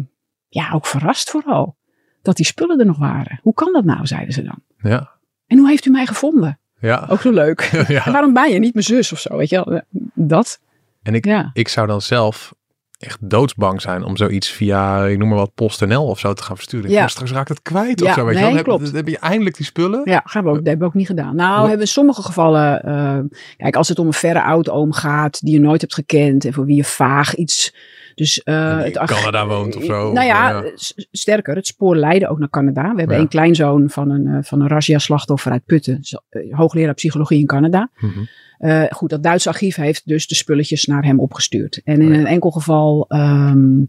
[0.49, 1.77] ja, ook verrast vooral.
[2.23, 3.41] Dat die spullen er nog waren.
[3.43, 4.59] Hoe kan dat nou, zeiden ze dan.
[4.91, 5.11] Ja.
[5.47, 6.59] En hoe heeft u mij gevonden?
[6.81, 7.07] Ja.
[7.11, 7.61] Ook zo leuk.
[7.89, 8.07] ja.
[8.07, 9.37] En waarom ben je niet mijn zus of zo?
[9.37, 9.81] Weet je wel?
[10.15, 10.61] Dat.
[11.03, 11.51] En ik, Ja.
[11.53, 12.55] ik zou dan zelf
[12.99, 16.57] echt doodsbang zijn om zoiets via, ik noem maar wat, PostNL of zo te gaan
[16.57, 16.91] versturen.
[16.91, 17.09] Ja.
[17.09, 18.25] straks raakt het kwijt of Ja, zo.
[18.25, 18.49] Weet je nee, wel.
[18.49, 18.85] Dan heb, klopt.
[18.85, 20.01] dan heb je eindelijk die spullen.
[20.05, 21.37] Ja, gaan we ook, dat hebben we ook niet gedaan.
[21.37, 22.83] Nou, hebben we in sommige gevallen.
[22.83, 23.19] eh,
[23.57, 25.41] kijk, als het om een verre oud-oom gaat.
[25.41, 26.45] die je nooit hebt gekend.
[26.45, 27.75] en voor wie je vaag iets.
[28.15, 30.63] Dus, eh, die het Canada woont of zo, Nou ja, ja.
[30.75, 32.93] s- sterker, het spoor leidde ook naar Canada.
[32.93, 33.23] We hebben Ja.
[33.23, 36.01] een kleinzoon van een, eh, van een razzia-slachtoffer uit Putten.
[36.29, 37.91] eh, Hoogleraar psychologie in Canada.
[37.99, 38.11] Mhm.
[38.59, 41.81] Eh, goed, dat Duitse archief heeft dus de spulletjes naar hem opgestuurd.
[41.85, 42.21] En in Oh ja.
[42.21, 43.81] een enkel geval ehm,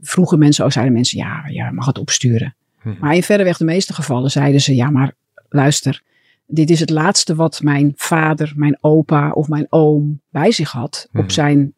[0.00, 2.54] vroegen mensen, ook zeiden mensen, ja, ja, mag het opsturen.
[2.82, 2.94] Mhm.
[3.00, 5.12] Maar in verreweg de meeste gevallen zeiden ze, ja, maar
[5.48, 6.02] luister,
[6.46, 11.08] dit is het laatste wat mijn vader, mijn opa of mijn oom bij zich had
[11.12, 11.22] Mhm.
[11.22, 11.74] op zijn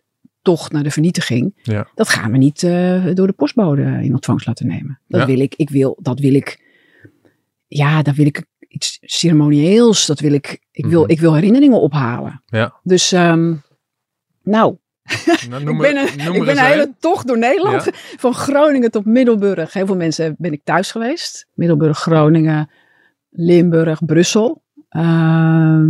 [0.49, 1.55] tocht naar de vernietiging.
[1.63, 1.89] Ja.
[1.95, 5.01] Dat gaan we niet eh, door de postbode in ontvangst laten nemen.
[5.09, 5.27] Dat Ja.
[5.27, 6.65] wil ik, ik wil, dat wil ik,
[7.67, 10.07] ja, dat wil ik iets ceremonieels.
[10.07, 11.11] Dat wil ik, ik wil, Mhm.
[11.11, 12.43] ik wil herinneringen ophalen.
[12.47, 12.75] Ja.
[12.83, 13.55] Dus, ehm,
[14.43, 14.77] nou,
[15.49, 17.85] Nou, noem ik ben een, noem ik ben een hele tocht door Nederland.
[17.85, 17.93] Ja.
[18.25, 19.73] Van Groningen tot Middelburg.
[19.73, 21.47] Heel veel mensen ben ik thuis geweest.
[21.55, 22.71] Middelburg, Groningen,
[23.31, 24.63] Limburg, Brussel.
[24.89, 25.87] Ehm,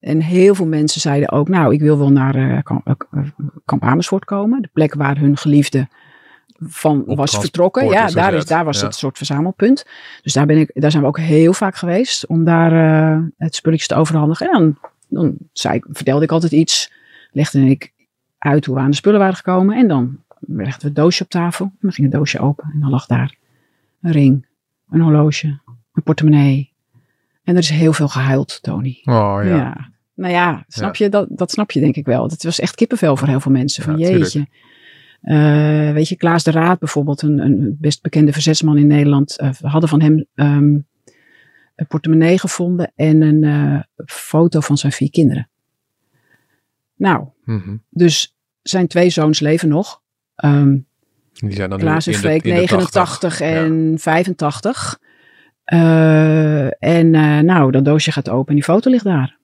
[0.00, 3.22] en heel veel mensen zeiden ook, nou, ik wil wel naar eh, kamp, eh,
[3.64, 4.62] kamp Amersfoort komen.
[4.62, 5.88] De plek waar hun geliefde
[6.60, 7.86] van Op was vertrokken.
[7.88, 8.86] Ja, daar, is, daar was Ja.
[8.86, 9.86] het soort verzamelpunt.
[10.22, 13.54] Dus daar, ben ik, daar zijn we ook heel vaak geweest om daar eh, het
[13.54, 14.46] spulletjes te overhandigen.
[14.50, 16.92] En dan, dan zei ik, vertelde ik altijd iets.
[17.32, 17.92] Legde ik
[18.38, 19.76] uit hoe we aan de spullen waren gekomen.
[19.76, 21.64] En dan legden we het doosje op tafel.
[21.64, 22.70] En dan ging het doosje open.
[22.74, 23.34] En dan lag daar
[24.02, 24.46] een ring,
[24.90, 25.60] een horloge,
[25.92, 26.69] een portemonnee.
[27.50, 29.00] En er is heel veel gehuild, Tony.
[29.04, 29.56] Oh ja.
[29.56, 29.90] Ja.
[30.14, 32.22] Nou ja, snap je, dat, dat snap je denk ik wel.
[32.28, 33.82] Het was echt kippenvel voor heel veel mensen.
[33.82, 34.46] Van Ja, jeetje.
[35.20, 39.38] Eh, weet je, Klaas de Raad bijvoorbeeld, een, een best bekende verzetsman in Nederland.
[39.38, 40.78] eh, we hadden van hem ehm,
[41.76, 45.48] een portemonnee gevonden en een eh, foto van zijn vier kinderen.
[46.96, 47.76] Nou, Mhm.
[47.90, 50.02] dus zijn twee zoons leven nog.
[50.34, 50.76] Ehm,
[51.32, 53.46] Die zijn dan Klaas en Freek in de 89 Ja.
[53.46, 55.00] en 85.
[55.70, 59.36] Eh, en eh, nou, dat doosje gaat open en die foto ligt daar.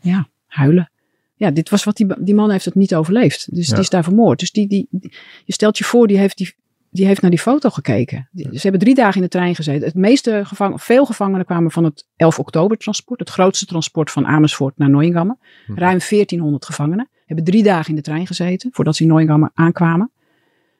[0.00, 0.90] Ja, huilen.
[1.34, 3.54] Ja, dit was wat die, die man heeft het niet overleefd.
[3.54, 3.72] Dus Ja.
[3.72, 4.38] die is daar vermoord.
[4.38, 5.12] Dus die, die, die-
[5.44, 6.54] je stelt je voor, die heeft, die,
[6.90, 8.28] die heeft naar die foto gekeken.
[8.32, 9.86] Die- ze hebben drie dagen in de trein gezeten.
[9.86, 13.20] Het meeste gevangen, veel gevangenen kwamen van het 11 oktober transport.
[13.20, 15.36] Het grootste transport van Amersfoort naar Neuengamme.
[15.66, 15.74] Hm.
[15.74, 17.08] Ruim 1400 gevangenen.
[17.26, 20.10] Hebben drie dagen in de trein gezeten voordat ze in aankwamen.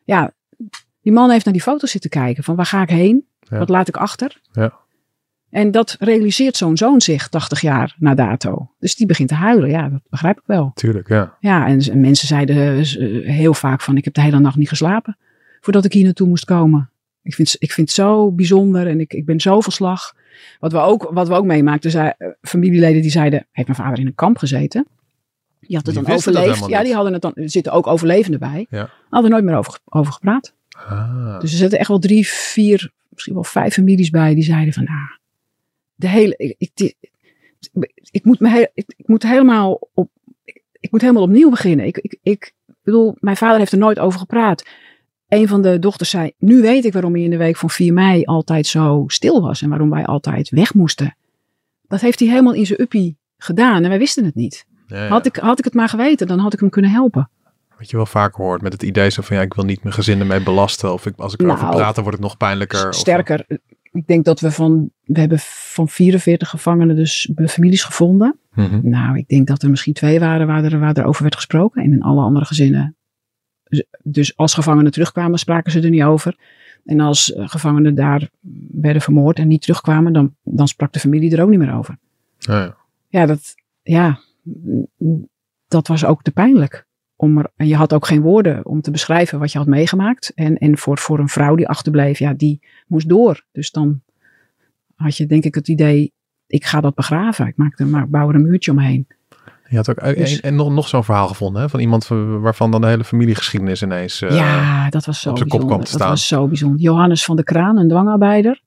[0.04, 0.32] Ja,
[1.02, 2.44] die man heeft naar die foto's zitten kijken.
[2.44, 3.26] Van waar ga ik heen?
[3.52, 3.58] Ja.
[3.58, 4.40] Wat laat ik achter?
[4.52, 4.72] Ja.
[5.50, 8.70] En dat realiseert zo'n zoon zich 80 jaar na dato.
[8.78, 9.70] Dus die begint te huilen.
[9.70, 10.70] Ja, dat begrijp ik wel.
[10.74, 11.36] Tuurlijk, ja.
[11.40, 12.84] Ja, en, en mensen zeiden eh,
[13.30, 15.16] heel vaak van ik heb de hele nacht niet geslapen
[15.60, 16.90] voordat ik hier naartoe moest komen.
[17.22, 20.14] Ik vind, ik vind het zo bijzonder en ik, ik ben zo van slag.
[20.60, 23.98] Wat we ook, wat we ook meemaakten, zei, eh, familieleden die zeiden, heeft mijn vader
[23.98, 24.86] in een kamp gezeten?
[25.60, 26.66] Die had het Die dan overleefd.
[26.66, 26.86] Ja, niet.
[26.86, 28.66] die hadden het dan, er zitten ook overlevenden bij.
[28.70, 28.90] Ja.
[29.08, 30.54] Hadden er nooit meer over, over gepraat.
[30.68, 31.40] Ah.
[31.40, 34.84] Dus er zitten echt wel drie, vier misschien wel vijf families bij die zeiden van,
[34.84, 35.18] nou,
[35.94, 36.94] de hele, ik, ik,
[38.10, 40.10] ik, moet, me ik, ik, moet helemaal op,
[40.44, 41.86] ik, ik, moet helemaal opnieuw beginnen.
[41.86, 44.68] Ik, ik, ik bedoel, mijn vader heeft er nooit over gepraat.
[45.28, 47.92] Een van de dochters zei, nu weet ik waarom hij in de week van 4
[47.92, 51.16] mei altijd zo stil was en waarom wij altijd weg moesten.
[51.88, 54.66] Dat heeft hij helemaal in zijn uppie gedaan en wij wisten het niet.
[54.86, 55.08] Ja, ja.
[55.08, 57.30] Had, ik, had ik het maar geweten, dan had ik hem kunnen helpen.
[57.82, 59.94] Wat je wel vaak hoort met het idee zo van ja, ik wil niet mijn
[59.94, 60.92] gezin ermee belasten.
[60.92, 62.94] Of ik, als ik erover nou, praat, dan wordt het nog pijnlijker.
[62.94, 63.56] Sterker, of,
[63.92, 68.38] ik denk dat we van, we hebben van 44 gevangenen dus families gevonden.
[68.54, 68.80] Mm -hmm.
[68.82, 71.82] Nou, ik denk dat er misschien twee waren waar er, waar er over werd gesproken.
[71.82, 72.96] En in alle andere gezinnen.
[74.02, 76.36] Dus als gevangenen terugkwamen, spraken ze er niet over.
[76.84, 78.28] En als gevangenen daar
[78.70, 81.98] werden vermoord en niet terugkwamen, dan, dan sprak de familie er ook niet meer over.
[82.38, 82.76] Ja.
[83.08, 84.20] ja, dat, ja,
[85.68, 86.86] dat was ook te pijnlijk.
[87.22, 90.32] Om er, en je had ook geen woorden om te beschrijven wat je had meegemaakt.
[90.34, 93.44] En, en voor, voor een vrouw die achterbleef, ja, die moest door.
[93.52, 94.00] Dus dan
[94.94, 96.12] had je denk ik het idee,
[96.46, 97.46] ik ga dat begraven.
[97.46, 99.06] Ik maak er, maar bouw er een muurtje omheen.
[99.68, 101.68] Je had ook dus, en nog, nog zo'n verhaal gevonden hè?
[101.68, 102.06] van iemand
[102.40, 105.80] waarvan dan de hele familiegeschiedenis ineens uh, ja, dat was zo op zijn kop kwam
[105.80, 105.98] te staan.
[105.98, 106.80] Dat was zo bijzonder.
[106.80, 108.62] Johannes van de Kraan, een dwangarbeider,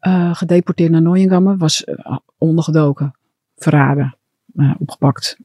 [0.00, 3.14] uh, gedeporteerd naar Nooiengammen, was uh, ondergedoken,
[3.56, 4.16] verraden,
[4.78, 5.38] opgepakt.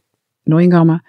[0.43, 1.03] Nooiengammen.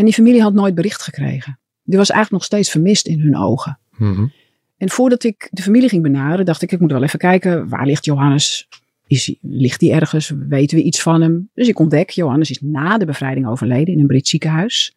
[0.00, 1.58] En die familie had nooit bericht gekregen.
[1.82, 3.78] Die was eigenlijk nog steeds vermist in hun ogen.
[3.96, 4.32] Mm -hmm.
[4.76, 7.86] En voordat ik de familie ging benaderen, dacht ik, ik moet wel even kijken, waar
[7.86, 8.68] ligt Johannes?
[9.06, 10.32] Is hij, ligt hij ergens?
[10.48, 11.50] Weten we iets van hem?
[11.54, 14.96] Dus ik ontdek, Johannes is na de bevrijding overleden in een Brits ziekenhuis.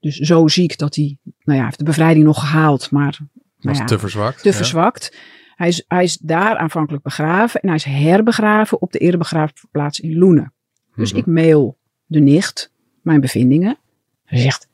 [0.00, 3.24] Dus zo ziek dat hij, nou ja, heeft de bevrijding nog gehaald, maar was
[3.58, 4.42] nou ja, te verzwakt.
[4.42, 4.54] Te ja.
[4.54, 5.16] verzwakt.
[5.54, 10.18] Hij is, hij is daar aanvankelijk begraven en hij is herbegraven op de erebegraafplaats in
[10.18, 10.52] Loenen.
[10.94, 11.20] Dus Mhm.
[11.20, 12.72] ik mail de nicht
[13.02, 13.78] mijn bevindingen.
[14.30, 14.68] Ze zegt,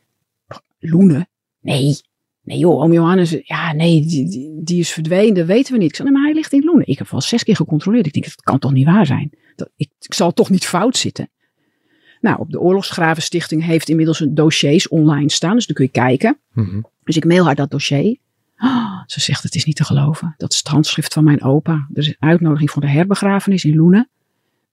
[0.79, 1.29] Loenen?
[1.61, 2.01] Nee,
[2.43, 5.89] nee joh, oom Johannes, ja nee, die, die, die is verdwenen, dat weten we niet.
[5.89, 6.87] Ik zei, nee, maar hij ligt in Loenen.
[6.87, 8.07] Ik heb wel zes keer gecontroleerd.
[8.07, 9.31] Ik denk, dat kan toch niet waar zijn?
[9.57, 11.31] Dat, ik, ik zal toch niet fout zitten?
[12.21, 16.39] Nou, op de Oorlogsgravenstichting heeft inmiddels een dossiers online staan, dus dan kun je kijken.
[16.53, 16.81] Mhm.
[17.05, 18.17] Dus ik mail haar dat dossier.
[18.57, 20.35] Ah, ze zegt, het is niet te geloven.
[20.37, 21.89] Dat is het handschrift van mijn opa.
[21.93, 24.09] Er is een uitnodiging voor de herbegrafenis in Loenen.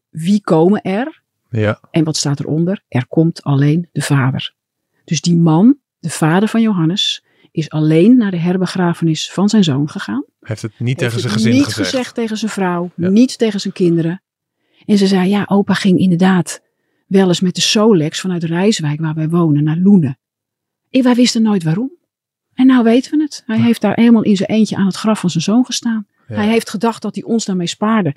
[0.10, 1.22] Wie komen er?
[1.50, 2.84] Ja, En wat staat eronder?
[2.88, 4.54] Er komt alleen de vader.
[5.04, 9.90] Dus die man, de vader van Johannes, is alleen naar de herbegrafenis van zijn zoon
[9.90, 10.26] gegaan.
[10.40, 11.90] heeft het niet tegen zijn gezin niet gezegd.
[11.90, 13.10] gezegd tegen zijn vrouw, Ja.
[13.10, 14.22] niet tegen zijn kinderen.
[14.86, 16.62] En ze zei, ja, opa ging inderdaad
[17.08, 20.18] wel eens met de Solex vanuit Rijswijk, waar wij wonen, naar Loenen.
[20.90, 21.92] En wij wisten nooit waarom.
[22.54, 23.44] En nou weten we het.
[23.46, 26.08] Hij heeft daar helemaal in zijn eentje aan het graf van zijn zoon gestaan.
[26.28, 26.36] Ja.
[26.36, 28.16] Hij heeft gedacht dat hij ons daarmee spaarde.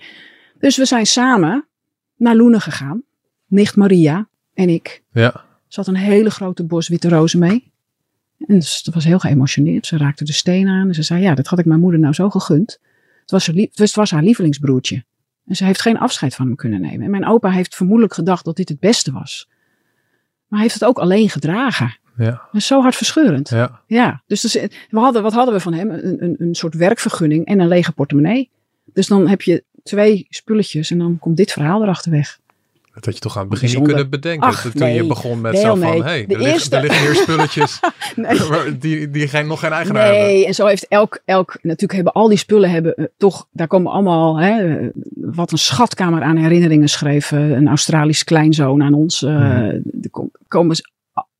[0.59, 1.67] Dus we zijn samen
[2.17, 3.03] naar Loenen gegaan.
[3.47, 5.03] Nicht Maria en ik.
[5.13, 7.73] Ja, Ze had een hele grote bos witte rozen mee.
[8.47, 9.87] En ze was heel geëmotioneerd.
[9.87, 12.13] Ze raakte de steen aan en ze zei, ja, dat had ik mijn moeder nou
[12.13, 12.79] zo gegund.
[13.21, 15.05] Het was, het was haar lievelingsbroertje.
[15.47, 17.05] En ze heeft geen afscheid van hem kunnen nemen.
[17.05, 19.49] En mijn opa heeft vermoedelijk gedacht dat dit het beste was.
[20.47, 21.99] Maar hij heeft het ook alleen gedragen.
[22.17, 23.49] ja, is zo hartverscheurend.
[23.49, 24.23] Ja, ja.
[24.27, 24.53] dus, dus
[24.91, 25.91] we hadden, wat hadden we van hem?
[25.91, 28.51] Een, een, een soort werkvergunning en een lege portemonnee.
[28.85, 32.39] Dus dan heb je twee spulletjes en dan komt dit verhaal erachter weg.
[32.97, 34.49] Dat had je toch aan het begin niet kunnen bedenken.
[34.49, 34.95] Ach, toen nee.
[34.95, 36.03] je begon met Nee, zo van, nee.
[36.03, 37.81] hé, hey, De er, er liggen hier spulletjes
[38.79, 40.23] die, die geen, nog geen eigenaar hebben.
[40.25, 43.67] Nee, en zo heeft elk, elk, natuurlijk hebben al die spullen hebben eh, toch, daar
[43.67, 48.95] komen allemaal, hè, eh, wat een schatkamer aan herinneringen schreef eh, een Australisch kleinzoon aan
[48.95, 49.23] ons.
[49.23, 49.45] eh, Mhm.
[50.03, 50.77] Er kom- komen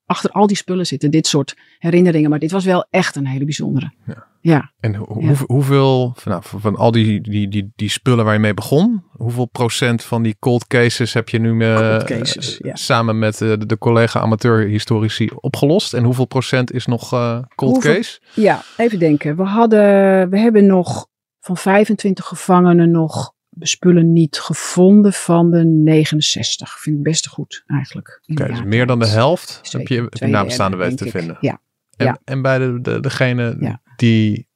[0.07, 3.45] achter al die spullen zitten dit soort herinneringen, maar dit was wel echt een hele
[3.45, 3.93] bijzondere.
[4.07, 4.27] Ja.
[4.41, 5.33] Ja, En hoe, Ja.
[5.47, 9.05] hoeveel, van, nou, van van al die, die, die, die spullen waar je mee begon,
[9.11, 12.75] hoeveel procent van die cold cases heb je nu eh, Cold cases, ja.
[12.75, 15.95] samen met eh, de, de collega amateurhistorici opgelost?
[15.95, 18.21] En hoeveel procent is nog eh, cold Hoeveel- case?
[18.35, 19.37] ja, even denken.
[19.37, 19.81] We hadden,
[20.31, 21.07] we hebben nog
[21.41, 26.79] van 25 gevangenen nog spullen niet gevonden van de 69.
[26.81, 28.21] Vind ik best goed eigenlijk.
[28.25, 31.37] in Oké, dus meer dan de helft Twee- heb je, nabestaanden derde, weten te vinden.
[31.41, 31.61] Ja,
[31.97, 32.19] En, ja.
[32.25, 33.81] en bij de, de, degene Ja.
[33.97, 34.49] die,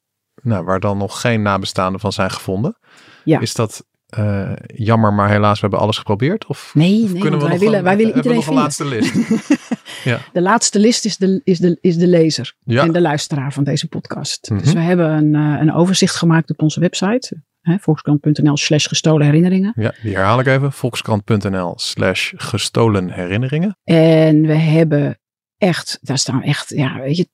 [0.42, 2.76] nou, waar dan nog geen nabestaanden van zijn gevonden,
[3.24, 3.40] Ja.
[3.40, 6.46] is dat eh, jammer, maar helaas, we hebben alles geprobeerd?
[6.46, 8.52] Of Nee, nee, kunnen want we wij nog willen, een- wij willen iedereen nog een
[8.52, 8.62] vinden.
[8.62, 9.58] laatste list?
[10.32, 12.82] De laatste list is de, is de, is de lezer Ja.
[12.82, 14.50] en de luisteraar van deze podcast.
[14.50, 14.60] Mhm.
[14.62, 17.42] Dus we hebben een, eh, een overzicht gemaakt op onze website.
[17.62, 19.72] Volkskrant.nl slash gestolen herinneringen.
[19.76, 20.72] Ja, die herhaal ik even.
[20.72, 23.76] Volkskrant.nl slash gestolen herinneringen.
[23.84, 25.18] En we hebben
[25.58, 27.28] echt, daar staan echt, ja, weet je,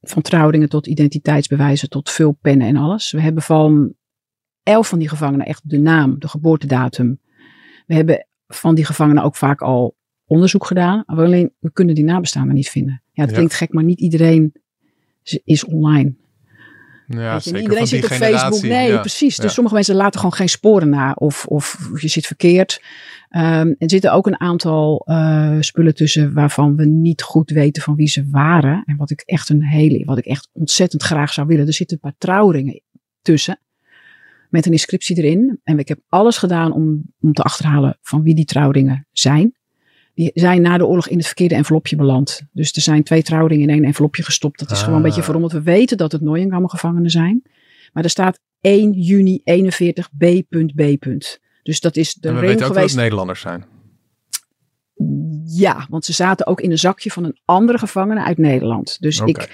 [0.00, 3.12] van trouwringen tot identiteitsbewijzen tot vulpennen en alles.
[3.12, 3.94] We hebben van
[4.62, 7.20] elf van die gevangenen echt de naam, de geboortedatum.
[7.86, 9.96] We hebben van die gevangenen ook vaak al
[10.26, 11.02] onderzoek gedaan.
[11.06, 13.02] Alleen, we kunnen die nabestaanden niet vinden.
[13.12, 13.36] Ja, het Ja.
[13.36, 14.52] klinkt gek, maar niet iedereen
[15.44, 16.16] is online.
[17.06, 18.10] Ja, zeker iedereen zit op.
[18.10, 18.62] Facebook.
[18.62, 19.00] Nee, ja.
[19.00, 19.36] precies.
[19.36, 19.50] Dus Ja.
[19.50, 21.12] sommige mensen laten gewoon geen sporen na.
[21.12, 22.82] Of, of, of je zit verkeerd.
[23.28, 27.94] Ehm, er zitten ook een aantal eh, spullen tussen waarvan we niet goed weten van
[27.94, 28.82] wie ze waren.
[28.86, 31.66] En wat ik echt een hele, wat ik echt ontzettend graag zou willen.
[31.66, 32.80] Er zitten een paar trouwringen
[33.22, 33.58] tussen.
[34.50, 35.60] Met een inscriptie erin.
[35.64, 39.54] En ik heb alles gedaan om, om te achterhalen van wie die trouwringen zijn.
[40.14, 42.42] Die zijn na de oorlog in het verkeerde envelopje beland.
[42.52, 44.58] Dus er zijn twee trouwringen in één envelopje gestopt.
[44.58, 45.06] Dat is gewoon een Ah.
[45.06, 45.52] beetje verrommeld.
[45.52, 47.42] We weten dat het Neuengamme gevangenen zijn.
[47.92, 50.82] Maar er staat 1 juni 41 B.B.
[51.62, 53.64] Dus dat is de En we ring weten ook dat het Nederlanders zijn.
[55.46, 58.96] Ja, want ze zaten ook in een zakje van een andere gevangene uit Nederland.
[59.00, 59.50] Dus ik,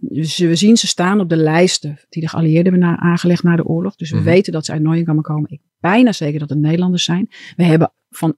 [0.00, 3.56] dus we zien ze staan op de lijsten die de geallieerden hebben na- aangelegd na
[3.56, 3.96] de oorlog.
[3.96, 4.24] Dus we Mhm.
[4.24, 5.50] weten dat ze uit Neuengamme komen.
[5.50, 7.28] Ik bijna zeker dat het Nederlanders zijn.
[7.56, 8.36] We hebben van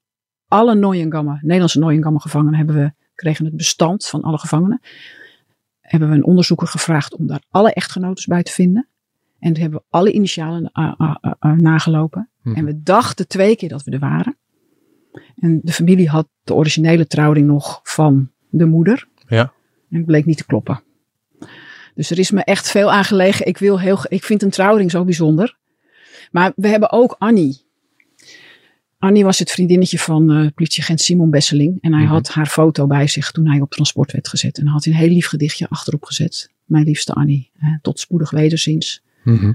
[0.53, 4.81] alle Neuengamme, Nederlandse Neuengamme gevangenen, hebben we, kregen het bestand van alle gevangenen.
[5.81, 8.88] Hebben we een onderzoeker gevraagd om daar alle echtgenotes bij te vinden.
[9.38, 12.29] En toen hebben we alle initialen ah, nagelopen.
[12.43, 12.57] Mhm.
[12.57, 14.37] En we dachten twee keer dat we er waren.
[15.37, 19.09] En de familie had de originele trouwring nog van de moeder.
[19.29, 19.53] Ja.
[19.91, 20.83] En het bleek niet te kloppen.
[21.95, 23.47] Dus er is me echt veel aangelegen.
[23.47, 25.57] Ik, wil heel, ik vind een trouwring zo bijzonder.
[26.31, 27.62] Maar we hebben ook Annie.
[29.03, 31.79] Annie was het vriendinnetje van eh, politieagent Simon Besseling.
[31.81, 32.12] En hij Mhm.
[32.12, 34.59] had haar foto bij zich toen hij op transport werd gezet.
[34.59, 36.51] En hij had een heel lief gedichtje achterop gezet.
[36.65, 37.51] Mijn liefste Annie.
[37.59, 39.03] hè, tot spoedig wederziens.
[39.25, 39.53] Mhm.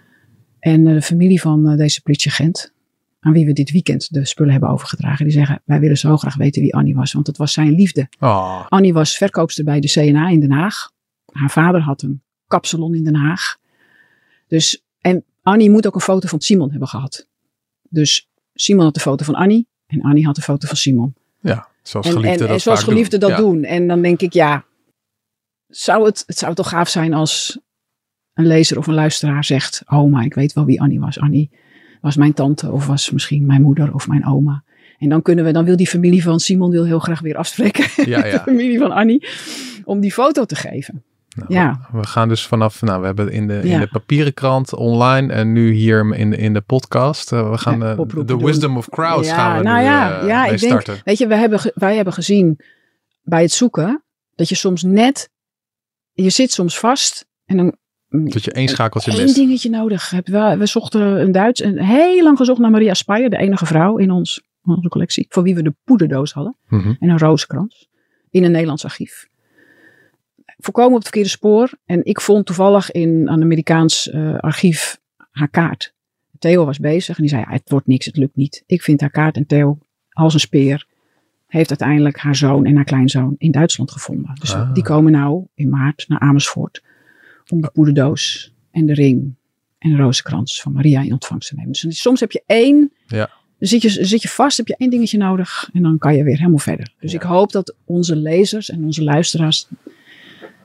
[0.60, 2.74] En eh, de familie van eh, deze politieagent,
[3.20, 6.36] aan wie we dit weekend de spullen hebben overgedragen, die zeggen: Wij willen zo graag
[6.36, 8.08] weten wie Annie was, want het was zijn liefde.
[8.20, 10.92] Ah, Annie was verkoopster bij de CNA in Den Haag.
[11.32, 13.58] Haar vader had een kapsalon in Den Haag.
[14.48, 17.28] Dus, en Annie moet ook een foto van Simon hebben gehad.
[17.90, 21.15] Dus Simon had de foto van Annie en Annie had de foto van Simon.
[21.41, 23.30] ja, zoals En, geliefden en, dat en zoals geliefden doen.
[23.30, 23.43] dat Ja.
[23.46, 23.63] doen.
[23.63, 24.65] En dan denk ik, ja,
[25.67, 27.60] zou het, het zou toch gaaf zijn als
[28.34, 31.20] een lezer of een luisteraar zegt: Oh, maar ik weet wel wie Annie was.
[31.20, 31.50] Annie
[32.02, 34.63] was mijn tante of was misschien mijn moeder of mijn oma.
[34.98, 38.06] En dan kunnen we, dan wil die familie van Simon wil heel graag weer afspreken.
[38.10, 38.32] Ja, ja.
[38.38, 39.28] de familie van Annie.
[39.84, 41.04] Om die foto te geven.
[41.38, 41.88] Nou, Ja.
[41.91, 45.52] We gaan dus vanaf, nou, we hebben in de, in de papieren krant online en
[45.52, 47.32] nu hier in, de- in de podcast.
[47.32, 47.95] eh, we gaan Ja,
[48.26, 48.43] doen.
[48.43, 51.02] Wisdom of Crowds gaan we nou nu ja, eh, ja, ik denk- starten.
[51.04, 52.60] Weet je, wij hebben, wij hebben gezien
[53.23, 54.04] bij het zoeken
[54.36, 55.30] dat je soms net,
[56.13, 57.76] je zit soms vast en dan
[58.10, 59.36] Dat je één schakeltje mist.
[59.36, 60.30] dingetje nodig hebt.
[60.30, 63.97] We, we zochten een Duits, en heel lang gezocht naar Maria Speyer, de enige vrouw
[63.97, 66.93] in ons, onze collectie, voor wie we de poederdoos hadden Mhm.
[67.00, 67.88] en een rozenkrans
[68.30, 69.28] in een Nederlands archief.
[70.58, 75.00] Voorkomen op het verkeerde spoor en ik vond toevallig in een Amerikaans eh, archief
[75.32, 75.93] haar kaart.
[76.39, 78.63] Theo was bezig en die zei, ja, het wordt niks, het lukt niet.
[78.65, 79.78] Ik vind haar kaart en Theo,
[80.10, 80.88] als een speer,
[81.48, 84.36] heeft uiteindelijk haar zoon en haar kleinzoon in Duitsland gevonden.
[84.39, 84.74] Dus Ah.
[84.74, 86.84] die komen nou in maart naar Amersfoort
[87.50, 89.36] om de poederdoos en de ring
[89.80, 91.72] en de rozenkrans van Maria in ontvangst te nemen.
[91.72, 93.30] Dus soms heb je één, Ja.
[93.60, 96.24] dan zit je, zit je vast, heb je één dingetje nodig en dan kan je
[96.24, 96.93] weer helemaal verder.
[97.00, 97.17] Dus Ja.
[97.17, 99.67] ik hoop dat onze lezers en onze luisteraars,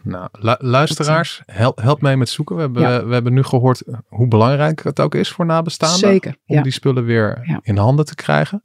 [0.02, 2.54] Nou, lu- luisteraars, help, help mee met zoeken.
[2.56, 3.04] We hebben, Ja.
[3.06, 5.98] we hebben nu gehoord hoe belangrijk het ook is voor nabestaanden.
[5.98, 7.58] zeker, Om ja, die spullen weer Ja.
[7.62, 8.64] in handen te krijgen.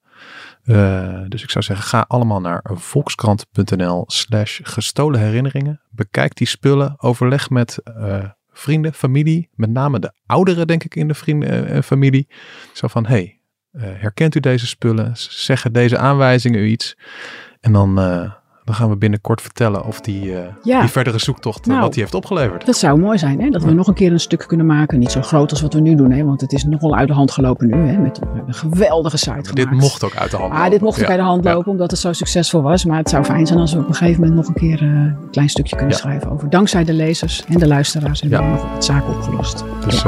[0.64, 5.82] Eh, dus ik zou zeggen, ga allemaal naar volkskrant.nl slash gestolen herinneringen.
[5.90, 6.96] Bekijk die spullen.
[6.98, 9.50] Overleg met eh, vrienden, familie.
[9.56, 12.28] Met name de ouderen, denk ik, in de vrienden en familie.
[12.74, 13.40] Zo van, hey,
[13.72, 15.12] eh, herkent u deze spullen?
[15.18, 16.98] Zeggen deze aanwijzingen u iets?
[17.60, 18.32] En dan, eh,
[18.68, 20.80] dan gaan we binnenkort vertellen of die, eh, Ja.
[20.80, 21.82] die verdere zoektocht, eh, Nou.
[21.82, 22.66] wat die heeft opgeleverd.
[22.66, 23.50] dat zou mooi zijn, hè?
[23.50, 25.00] dat we nog een keer een stuk kunnen maken.
[25.00, 26.24] Niet zo groot als wat we nu doen, hè?
[26.24, 27.88] want het is nogal uit de hand gelopen nu.
[27.88, 27.98] Hè?
[27.98, 29.56] Met een geweldige site gemaakt.
[29.56, 30.72] Dit mocht ook uit de hand Ah, lopen.
[30.72, 31.10] dit mocht ook Ja.
[31.10, 32.86] uit de hand lopen, omdat het zo succesvol was.
[32.86, 34.88] Maar het zou fijn zijn als we op een gegeven moment nog een keer eh,
[34.88, 36.50] een klein stukje kunnen schrijven over.
[36.50, 39.64] Dankzij de lezers en de luisteraars hebben we nog wat zaken opgelost.
[39.86, 40.04] Dus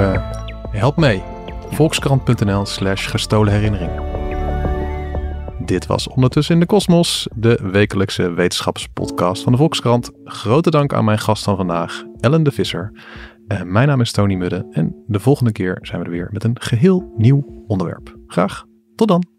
[0.71, 1.23] help mee.
[1.71, 3.91] Volkskrant.nl slash gestolen herinnering.
[5.69, 10.11] Dit was Ondertussen in de Kosmos, de wekelijkse wetenschapspodcast van de Volkskrant.
[10.23, 12.91] Grote dank aan mijn gast van vandaag, Ellen de Visser.
[13.47, 16.43] Eh, mijn naam is Tony Mudde en de volgende keer zijn we er weer met
[16.43, 18.17] een geheel nieuw onderwerp.
[18.27, 19.38] Graag, tot dan.